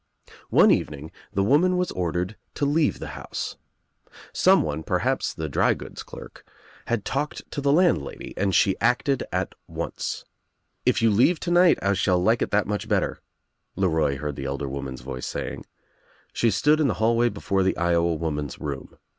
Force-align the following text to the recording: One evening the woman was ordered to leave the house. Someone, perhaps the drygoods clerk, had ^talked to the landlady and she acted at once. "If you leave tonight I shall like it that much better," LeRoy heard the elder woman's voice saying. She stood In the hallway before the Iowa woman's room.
One 0.49 0.71
evening 0.71 1.11
the 1.31 1.43
woman 1.43 1.77
was 1.77 1.91
ordered 1.91 2.35
to 2.55 2.65
leave 2.65 2.97
the 2.97 3.09
house. 3.13 3.57
Someone, 4.33 4.81
perhaps 4.81 5.31
the 5.31 5.47
drygoods 5.47 6.01
clerk, 6.03 6.43
had 6.87 7.05
^talked 7.05 7.43
to 7.51 7.61
the 7.61 7.71
landlady 7.71 8.33
and 8.35 8.55
she 8.55 8.75
acted 8.81 9.23
at 9.31 9.53
once. 9.67 10.25
"If 10.87 11.03
you 11.03 11.11
leave 11.11 11.39
tonight 11.39 11.77
I 11.83 11.93
shall 11.93 12.17
like 12.17 12.41
it 12.41 12.49
that 12.49 12.65
much 12.65 12.89
better," 12.89 13.21
LeRoy 13.77 14.17
heard 14.17 14.37
the 14.37 14.45
elder 14.45 14.67
woman's 14.67 15.01
voice 15.01 15.27
saying. 15.27 15.67
She 16.33 16.49
stood 16.49 16.79
In 16.79 16.87
the 16.87 16.95
hallway 16.95 17.29
before 17.29 17.61
the 17.61 17.77
Iowa 17.77 18.15
woman's 18.15 18.57
room. 18.59 18.97